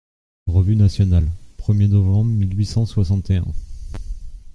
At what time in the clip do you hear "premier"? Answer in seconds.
1.57-1.87